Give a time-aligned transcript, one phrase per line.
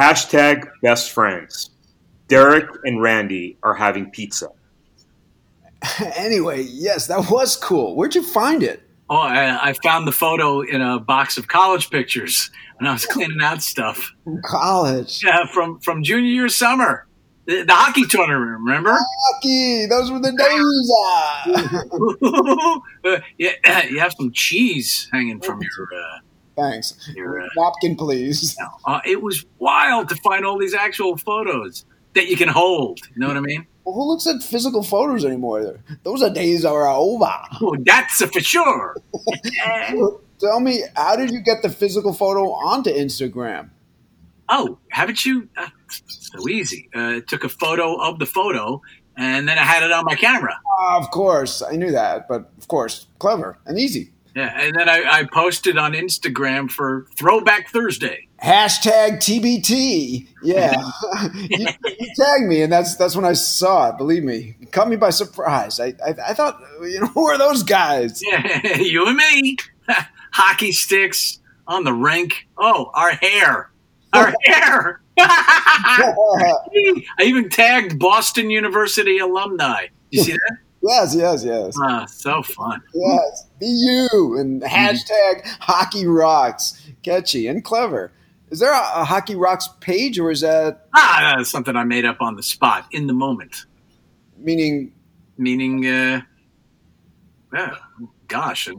[0.00, 1.72] Hashtag best friends.
[2.28, 4.48] Derek and Randy are having pizza.
[6.16, 7.94] anyway, yes, that was cool.
[7.96, 8.82] Where'd you find it?
[9.10, 13.04] Oh, I, I, found the photo in a box of college pictures when I was
[13.04, 14.14] cleaning out stuff.
[14.24, 15.22] From college?
[15.22, 17.06] Yeah, from from junior year summer.
[17.44, 18.96] The, the hockey tournament, remember?
[18.96, 20.92] Hockey, those were the days.
[23.04, 25.88] uh, yeah, you have some cheese hanging from your.
[25.94, 26.20] Uh,
[26.56, 27.10] Thanks.
[27.14, 28.56] Your uh, napkin, please.
[28.86, 31.84] Uh, it was wild to find all these actual photos
[32.14, 32.98] that you can hold.
[33.14, 33.66] You know what I mean?
[33.84, 35.78] Well, who looks at physical photos anymore?
[36.02, 37.30] Those are days are over.
[37.60, 38.96] Oh, that's for sure.
[40.40, 43.70] Tell me, how did you get the physical photo onto Instagram?
[44.48, 45.48] Oh, haven't you?
[45.56, 46.88] Uh, so easy.
[46.94, 48.80] Uh, took a photo of the photo,
[49.16, 50.58] and then I had it on my camera.
[50.80, 54.12] Uh, of course, I knew that, but of course, clever and easy.
[54.40, 58.26] Yeah, and then I, I posted on Instagram for Throwback Thursday.
[58.42, 60.28] Hashtag TBT.
[60.42, 60.72] Yeah,
[61.34, 63.98] you, you, tagged me, and that's that's when I saw it.
[63.98, 65.78] Believe me, it caught me by surprise.
[65.78, 68.22] I, I, I thought, you know, who are those guys?
[68.22, 69.58] Yeah, you and me.
[70.32, 72.48] Hockey sticks on the rink.
[72.56, 73.70] Oh, our hair,
[74.14, 75.02] our hair.
[75.18, 79.88] I even tagged Boston University alumni.
[80.10, 80.56] You see that?
[80.82, 81.76] Yes, yes, yes.
[81.82, 82.80] Ah, so fun.
[82.94, 86.88] Yes, BU and hashtag hockey rocks.
[87.02, 88.12] Catchy and clever.
[88.50, 92.04] Is there a, a hockey rocks page or is that ah that's something I made
[92.04, 93.66] up on the spot in the moment?
[94.38, 94.92] Meaning,
[95.36, 96.22] meaning, uh,
[97.52, 97.74] yeah,
[98.26, 98.72] gosh, I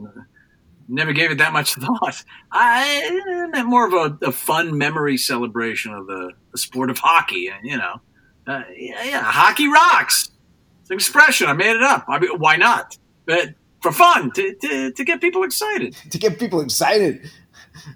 [0.88, 2.24] never gave it that much thought.
[2.50, 7.46] I meant more of a, a fun memory celebration of the, the sport of hockey,
[7.46, 8.00] and you know,
[8.48, 10.31] uh, yeah, yeah, hockey rocks
[10.90, 11.48] expression.
[11.48, 12.04] I made it up.
[12.08, 12.96] I mean, why not?
[13.26, 15.96] But for fun, to, to, to get people excited.
[16.10, 17.28] To get people excited.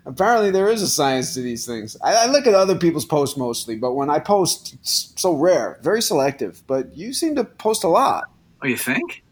[0.04, 1.96] Apparently, there is a science to these things.
[2.02, 5.78] I, I, look at other people's posts mostly, but when I post, it's so rare,
[5.82, 6.62] very selective.
[6.66, 8.24] But you seem to post a lot.
[8.62, 9.22] Oh, you think?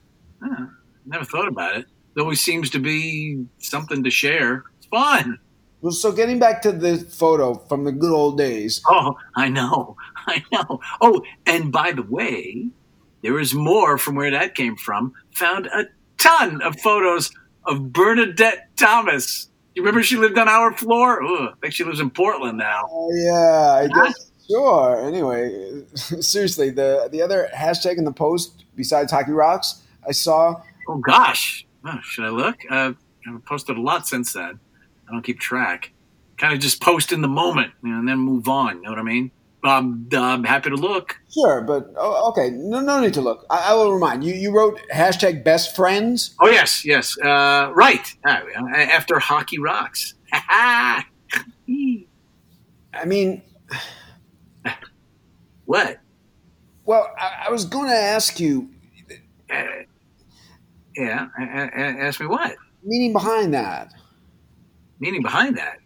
[0.42, 0.66] Huh.
[1.06, 1.86] Never thought about it.
[2.16, 4.64] It always seems to be something to share.
[4.78, 5.38] It's fun.
[5.80, 8.80] Well, so getting back to the photo from the good old days.
[8.88, 9.96] Oh, I know.
[10.26, 10.80] I know.
[11.00, 12.68] Oh, and by the way,
[13.24, 15.14] there is more from where that came from.
[15.36, 15.86] Found a
[16.18, 17.30] ton of photos
[17.64, 19.48] of Bernadette Thomas.
[19.74, 21.22] You remember she lived on our floor?
[21.22, 22.82] Ooh, I think she lives in Portland now.
[22.90, 24.30] Oh, yeah, I guess.
[24.46, 25.02] Sure.
[25.08, 30.60] Anyway, seriously, the the other hashtag in the post besides Hockey Rocks, I saw.
[30.86, 32.56] Oh gosh, oh, should I look?
[32.70, 32.92] Uh,
[33.26, 34.60] I've posted a lot since then.
[35.08, 35.92] I don't keep track.
[36.36, 38.76] Kind of just post in the moment you know, and then move on.
[38.76, 39.30] You know what I mean?
[39.64, 41.16] I'm, I'm happy to look.
[41.32, 43.46] Sure, but oh, okay, no, no need to look.
[43.48, 44.34] I, I, will remind you.
[44.34, 46.34] You wrote hashtag best friends.
[46.40, 48.14] Oh yes, yes, uh, right.
[48.26, 48.40] Uh,
[48.74, 50.14] after hockey rocks.
[50.32, 51.04] I
[53.06, 53.42] mean,
[55.64, 55.98] what?
[56.84, 58.70] Well, I, I was going to ask you.
[59.50, 59.64] Uh,
[60.96, 62.54] yeah, ask me what?
[62.84, 63.92] Meaning behind that.
[65.00, 65.78] Meaning behind that.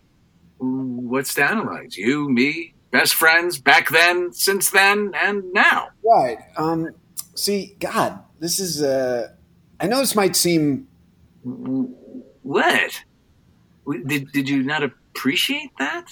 [0.58, 1.96] What's the analyze?
[1.96, 5.88] You, me, best friends back then, since then, and now.
[6.04, 6.38] Right.
[6.56, 6.90] Um,
[7.34, 8.82] see, God, this is.
[8.82, 9.28] Uh,
[9.80, 10.88] I know this might seem.
[11.42, 13.02] What?
[14.06, 16.06] Did Did you not appreciate that?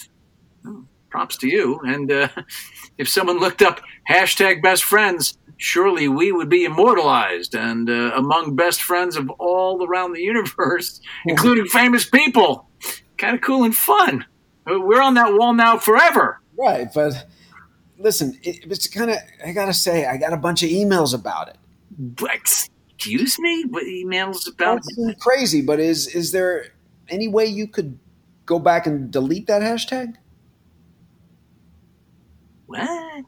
[0.67, 1.81] Oh, props to you.
[1.85, 2.29] And uh,
[2.99, 8.57] if someone looked up hashtag best friends, surely we would be immortalized and uh, among
[8.57, 12.69] best friends of all around the universe, including famous people.
[13.19, 14.27] Kind of cool and fun.
[14.67, 16.41] We're on that wall now forever.
[16.59, 17.27] Right, but
[17.99, 21.49] listen, it, it's kind of I gotta say I got a bunch of emails about
[21.49, 21.57] it.
[22.23, 24.83] Excuse me, what emails about?
[24.97, 26.69] That's crazy, but is is there
[27.09, 27.99] any way you could
[28.47, 30.15] go back and delete that hashtag?
[32.67, 33.25] What?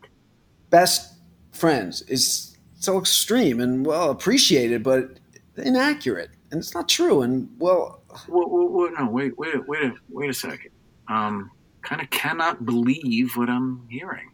[0.70, 1.14] Best
[1.52, 5.18] friends is so extreme and well appreciated, but
[5.56, 7.22] inaccurate, and it's not true.
[7.22, 10.70] And well, well, well, no, wait, wait, wait, a, wait a second.
[11.08, 11.50] Um,
[11.88, 14.30] kind of cannot believe what I'm hearing.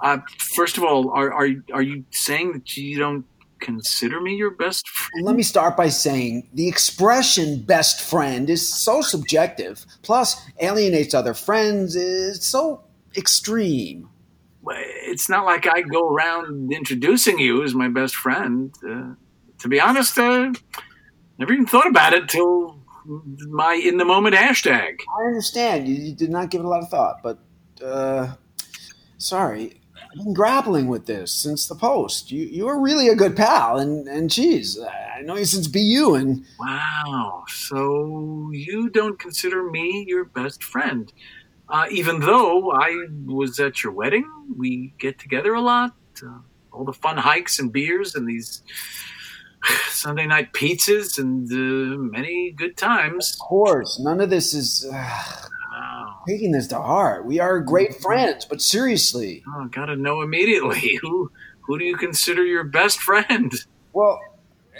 [0.00, 3.24] Uh, first of all, are, are are you saying that you don't
[3.60, 5.24] consider me your best friend?
[5.24, 11.32] Let me start by saying the expression best friend is so subjective, plus alienates other
[11.32, 12.82] friends, is so
[13.16, 14.10] extreme.
[14.68, 18.74] It's not like I go around introducing you as my best friend.
[18.86, 19.14] Uh,
[19.60, 20.52] to be honest, uh,
[21.38, 22.75] never even thought about it till
[23.06, 24.96] my in the moment hashtag.
[25.20, 25.88] I understand.
[25.88, 27.38] You, you, did not give it a lot of thought, but
[27.84, 28.34] uh,
[29.18, 29.80] sorry.
[29.96, 32.30] I've been grappling with this since the post.
[32.30, 36.14] You you are really a good pal, and and geez, I know you since BU,
[36.14, 37.44] and wow.
[37.48, 41.12] So you don't consider me your best friend?
[41.68, 45.92] Uh, even though I was at your wedding, we get together a lot.
[46.24, 46.38] Uh,
[46.72, 48.62] all the fun hikes and beers and these
[49.90, 53.32] Sunday night pizzas and uh, many good times.
[53.34, 55.10] Of course, none of this is uh,
[55.72, 56.20] Wow.
[56.26, 57.26] taking this to heart.
[57.26, 61.30] We are great friends, but seriously, Oh, gotta know immediately who
[61.60, 63.52] who do you consider your best friend?
[63.92, 64.20] well,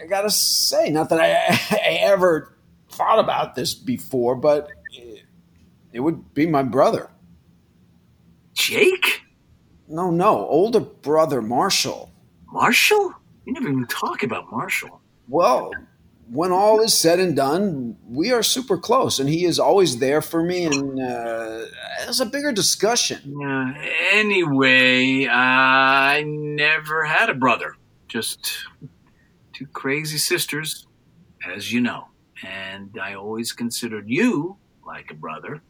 [0.02, 1.32] I gotta say, not that I,
[1.90, 2.56] I ever
[2.90, 5.22] thought about this before, but it,
[5.92, 7.10] it would be my brother.
[8.54, 9.22] Jake
[9.88, 12.12] No, no, older brother Marshall.
[12.52, 13.14] Marshall?
[13.46, 15.00] You never even talk about Marshall.
[15.28, 15.72] Well,
[16.28, 20.20] when all is said and done, we are super close, and he is always there
[20.20, 20.64] for me.
[20.64, 21.66] And uh,
[22.08, 23.36] it's a bigger discussion.
[23.40, 23.74] Yeah.
[24.12, 27.76] Anyway, I never had a brother.
[28.08, 28.52] Just
[29.52, 30.86] two crazy sisters,
[31.48, 32.08] as you know.
[32.44, 34.56] And I always considered you
[34.86, 35.62] like a brother.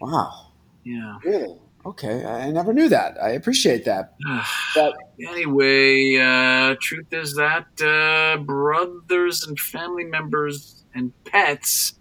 [0.00, 0.52] Wow,
[0.84, 1.18] Yeah.
[1.24, 1.58] really?
[1.86, 3.16] Okay, I never knew that.
[3.22, 4.14] I appreciate that.
[4.74, 11.94] But anyway, uh, truth is that uh, brothers and family members and pets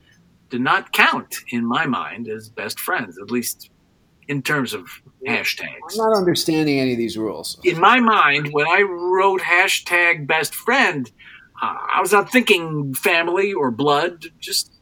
[0.50, 3.70] do not count in my mind as best friends, at least
[4.28, 4.88] in terms of
[5.26, 5.68] hashtags.
[5.92, 7.60] I'm not understanding any of these rules.
[7.64, 11.10] In my mind, when I wrote hashtag best friend,
[11.62, 14.74] uh, I was not thinking family or blood, just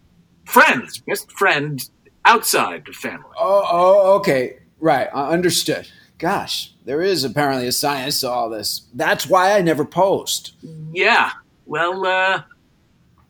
[0.46, 1.82] friends, best friend
[2.26, 3.30] outside of family.
[3.38, 5.10] Oh, oh, okay, right.
[5.14, 5.88] I understood.
[6.18, 8.84] Gosh, there is apparently a science to all this.
[8.94, 10.54] That's why I never post.
[10.94, 11.32] Yeah.
[11.66, 12.44] Well, uh,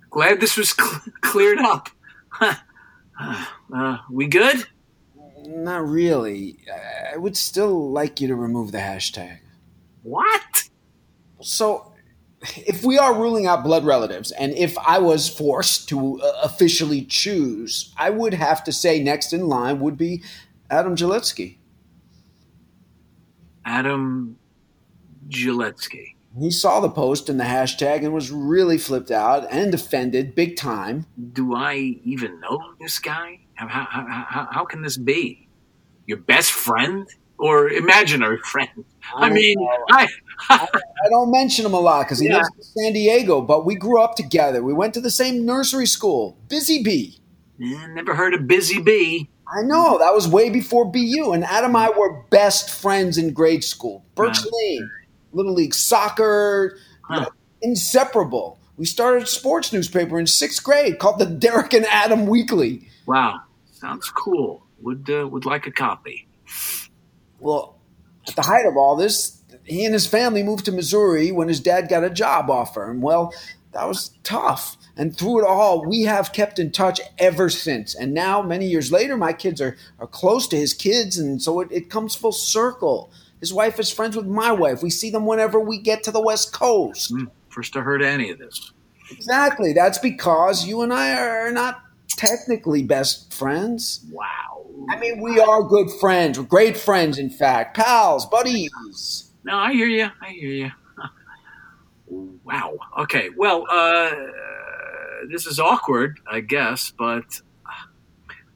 [0.09, 1.89] glad this was cl- cleared up.
[2.41, 4.65] uh, we good?
[5.47, 6.57] Not really.
[6.71, 9.37] I- I would still like you to remove the hashtag.
[10.03, 10.63] What?
[11.41, 11.93] So,
[12.57, 17.03] if we are ruling out blood relatives, and if I was forced to uh, officially
[17.03, 20.23] choose, I would have to say next in line would be
[20.69, 21.59] Adam Gillespie.
[23.65, 24.37] Adam
[25.29, 26.15] Gillespie.
[26.37, 30.57] He saw the post and the hashtag and was really flipped out and offended big
[30.57, 31.05] time.
[31.33, 33.39] Do I even know this guy?
[33.53, 35.47] How, how, how, how, can this be?
[36.07, 37.07] Your best friend?
[37.37, 38.69] Or imaginary friend?
[39.13, 39.57] I mean,
[39.91, 40.07] I,
[40.49, 42.37] I don't mention him a lot because he Yeah.
[42.37, 44.63] lives in San Diego, but we grew up together.
[44.63, 47.19] We went to the same nursery school, Busy Bee.
[47.61, 49.29] Eh, never heard of Busy Bee.
[49.47, 53.33] I know that was way before BU, and Adam and I were best friends in
[53.33, 54.03] grade school.
[54.15, 54.51] Birch Wow.
[54.53, 54.89] Lane,
[55.33, 56.77] Little League soccer,
[57.09, 57.29] you know,
[57.61, 58.59] inseparable.
[58.77, 62.87] We started a sports newspaper in sixth grade called the Derek and Adam Weekly.
[63.05, 63.41] Wow,
[63.71, 64.65] sounds cool.
[64.81, 66.27] Would uh, would like a copy.
[67.39, 67.79] Well,
[68.27, 71.59] at the height of all this, he and his family moved to Missouri when his
[71.59, 72.89] dad got a job offer.
[72.89, 73.33] And well,
[73.75, 74.77] that was tough.
[74.97, 77.93] And through it all, we have kept in touch ever since.
[77.93, 81.17] And now, many years later, my kids are, are close to his kids.
[81.17, 83.11] And so it, it comes full circle.
[83.41, 84.81] His wife is friends with my wife.
[84.81, 87.11] We see them whenever we get to the West Coast.
[87.11, 88.71] Hmm, First I heard any of this.
[89.11, 89.73] Exactly.
[89.73, 94.05] That's because you and I are not technically best friends.
[94.09, 94.65] Wow.
[94.89, 96.39] I mean, we are good friends.
[96.39, 97.75] We're great friends, in fact.
[97.75, 99.31] Pals, buddies.
[99.43, 100.07] No, I hear you.
[100.21, 100.71] I hear you.
[102.45, 102.77] Wow.
[102.99, 103.29] Okay.
[103.35, 104.11] Well, uh,
[105.31, 107.41] this is awkward, I guess, but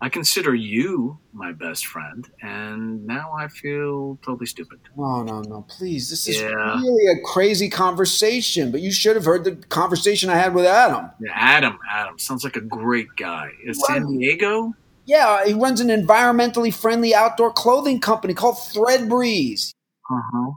[0.01, 4.80] I consider you my best friend, and now I feel totally stupid.
[4.95, 5.66] No, no, no.
[5.68, 6.09] Please.
[6.09, 6.80] This is Yeah.
[6.80, 11.09] really a crazy conversation, but you should have heard the conversation I had with Adam.
[11.19, 13.49] Yeah, Adam, Adam sounds like a great guy.
[13.66, 14.73] Is San Diego?
[15.06, 19.73] Yeah, he runs an environmentally friendly outdoor clothing company called Thread Breeze.
[20.09, 20.52] Uh huh.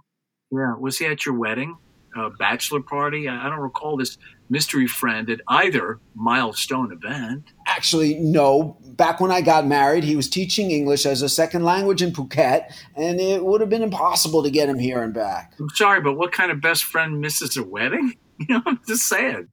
[0.53, 0.75] Yeah.
[0.79, 1.79] Was he at your wedding,
[2.17, 3.29] uh, bachelor party?
[3.29, 4.19] I, I don't recall this
[4.53, 7.45] mystery friend at either milestone event.
[7.67, 8.77] Actually, no.
[8.83, 12.71] Back when I got married, he was teaching English as a second language in Phuket,
[12.95, 15.55] and it would have been impossible to get him here and back.
[15.59, 18.15] I'm sorry, but what kind of best friend misses a wedding?
[18.49, 19.47] You know, I'm just saying.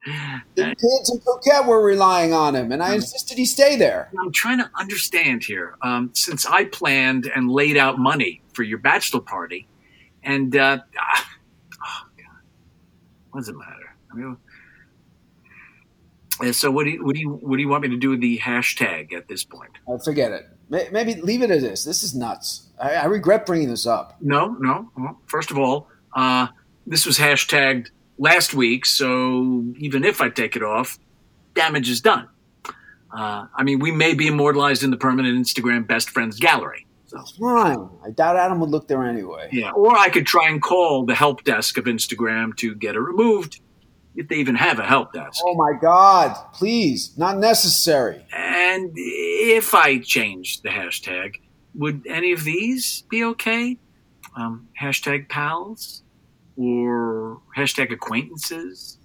[0.55, 4.09] The kids in Phuket were relying on him, and I insisted he stay there.
[4.19, 5.75] I'm trying to understand here.
[5.83, 9.67] Um, since I planned and laid out money for your bachelor party,
[10.23, 10.79] and uh,
[13.31, 13.95] what does it matter?
[14.11, 14.37] I mean,
[16.41, 18.11] and so what do you what do you what do you want me to do
[18.11, 19.71] with the hashtag at this point?
[19.87, 20.47] Uh, forget it.
[20.69, 21.83] Maybe leave it as this.
[21.83, 22.69] This is nuts.
[22.79, 24.17] I, I regret bringing this up.
[24.21, 24.89] No, no.
[24.95, 26.47] Well, first of all, uh,
[26.85, 30.99] this was hashtagged last week, so even if I take it off,
[31.55, 32.29] damage is done.
[33.11, 36.85] Uh, I mean, we may be immortalized in the permanent Instagram best friends gallery.
[37.39, 37.89] Fine.
[38.05, 39.49] I doubt Adam would look there anyway.
[39.51, 42.99] Yeah, or I could try and call the help desk of Instagram to get it
[42.99, 43.61] removed,
[44.15, 45.41] if they even have a help desk.
[45.45, 46.35] Oh my God!
[46.53, 48.25] Please, not necessary.
[48.33, 51.35] And if I change the hashtag,
[51.75, 53.77] would any of these be okay?
[54.35, 56.03] Um, hashtag pals
[56.55, 58.97] or hashtag acquaintances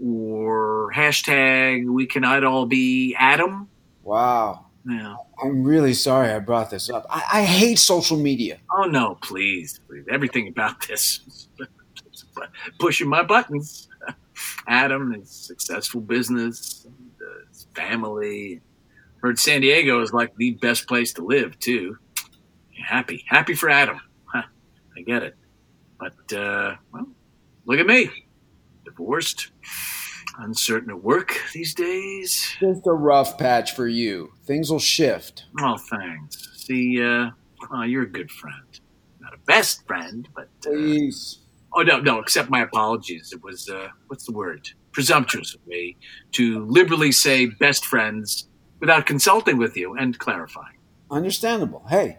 [0.00, 3.68] or hashtag we cannot all be Adam.
[4.02, 4.66] Wow.
[4.88, 5.16] Yeah.
[5.42, 7.06] I'm really sorry I brought this up.
[7.08, 8.58] I, I hate social media.
[8.72, 10.04] Oh no, please, please.
[10.10, 11.48] Everything about this is
[12.78, 13.88] pushing my buttons.
[14.66, 18.60] Adam, his successful business, and, uh, his family.
[19.18, 21.96] Heard San Diego is like the best place to live too.
[22.84, 24.00] Happy, happy for Adam.
[24.24, 24.42] Huh,
[24.96, 25.36] I get it,
[26.00, 27.06] but uh, well,
[27.66, 28.10] look at me,
[28.84, 29.52] divorced,
[30.38, 32.54] uncertain at work these days.
[32.60, 34.32] Just a rough patch for you.
[34.44, 35.44] Things will shift.
[35.60, 36.48] Oh, thanks.
[36.66, 37.30] See, uh,
[37.72, 38.80] oh, you're a good friend.
[39.20, 41.40] Not a best friend, but uh, Please.
[41.74, 42.18] oh no, no.
[42.18, 43.32] Accept my apologies.
[43.32, 44.68] It was uh, what's the word?
[44.92, 45.96] Presumptuous of me
[46.32, 48.48] to liberally say best friends
[48.80, 50.76] without consulting with you and clarifying.
[51.10, 51.84] Understandable.
[51.88, 52.18] Hey,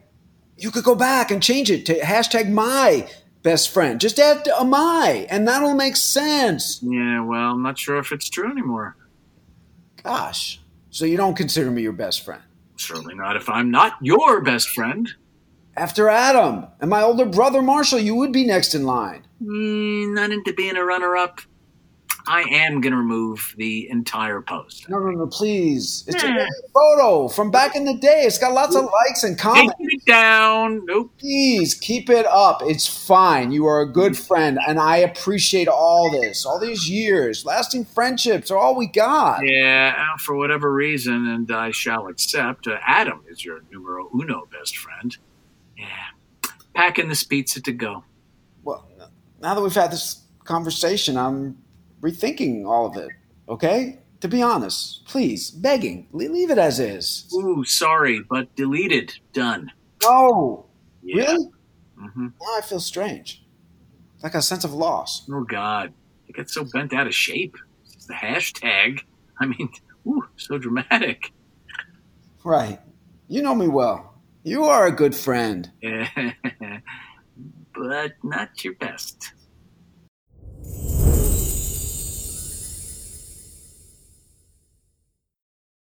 [0.58, 3.10] you could go back and change it to hashtag my
[3.44, 4.02] best friend.
[4.02, 6.80] Just add a my, and that'll make sense.
[6.82, 8.96] Yeah, well, I'm not sure if it's true anymore.
[10.02, 10.60] Gosh.
[10.90, 12.42] So you don't consider me your best friend?
[12.78, 15.10] Certainly not if I'm not your best friend.
[15.76, 19.26] After Adam and my older brother Marshall, you would be next in line.
[19.42, 21.42] Mm, not into being a runner-up.
[22.26, 24.90] I am going to remove the entire post.
[24.90, 26.06] No, no, no, please.
[26.08, 28.24] It's a photo from back in the day.
[28.24, 29.74] It's got lots of likes and comments.
[29.78, 30.86] Taking it down.
[30.86, 31.12] Nope.
[31.18, 32.62] Please keep it up.
[32.64, 33.52] It's fine.
[33.52, 37.46] You are a good friend, and I appreciate all this, all these years.
[37.46, 39.42] Lasting friendships are all we got.
[39.46, 44.48] Yeah, uh, for whatever reason, and I shall accept, uh, Adam is your numero uno
[44.52, 45.18] best friend.
[45.78, 45.88] Yeah.
[46.74, 48.04] Packing this pizza to go.
[48.64, 48.90] Well,
[49.42, 51.58] now that we've had this conversation, I'm
[52.04, 53.10] rethinking all of it.
[53.48, 54.00] Okay?
[54.22, 57.30] To be honest, please, begging, leave it as is.
[57.34, 59.14] Ooh, sorry, but deleted.
[59.34, 59.72] Done.
[60.02, 60.68] No.
[61.02, 61.32] Yeah.
[61.32, 61.50] Really?
[61.98, 63.44] hmm Now I feel strange.
[64.22, 65.28] Like a sense of loss.
[65.30, 65.94] Oh, God.
[66.28, 67.58] I get so bent out of shape.
[67.94, 69.02] It's the hashtag.
[69.40, 69.70] I mean,
[70.08, 71.32] ooh, so dramatic.
[72.46, 72.80] Right.
[73.28, 74.22] You know me well.
[74.44, 75.70] You are a good friend.
[77.74, 79.34] but not your best.